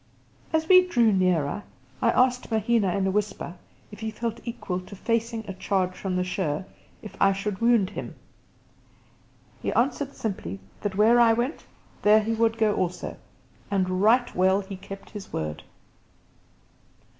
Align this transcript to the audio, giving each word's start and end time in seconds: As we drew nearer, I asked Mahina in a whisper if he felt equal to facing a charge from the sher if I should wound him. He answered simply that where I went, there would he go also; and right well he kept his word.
As 0.51 0.67
we 0.67 0.87
drew 0.87 1.11
nearer, 1.13 1.61
I 2.01 2.09
asked 2.09 2.49
Mahina 2.49 2.97
in 2.97 3.05
a 3.05 3.11
whisper 3.11 3.53
if 3.91 3.99
he 3.99 4.09
felt 4.09 4.39
equal 4.45 4.79
to 4.79 4.95
facing 4.95 5.45
a 5.47 5.53
charge 5.53 5.93
from 5.93 6.15
the 6.15 6.23
sher 6.23 6.65
if 7.03 7.15
I 7.21 7.33
should 7.33 7.61
wound 7.61 7.91
him. 7.91 8.15
He 9.61 9.71
answered 9.73 10.15
simply 10.15 10.59
that 10.81 10.95
where 10.97 11.19
I 11.19 11.33
went, 11.33 11.65
there 12.01 12.23
would 12.29 12.53
he 12.55 12.59
go 12.59 12.73
also; 12.73 13.15
and 13.69 14.01
right 14.01 14.33
well 14.33 14.61
he 14.61 14.75
kept 14.75 15.11
his 15.11 15.31
word. 15.31 15.61